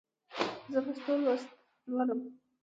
[0.71, 1.49] زه پښتو لوست
[1.89, 2.19] لولم.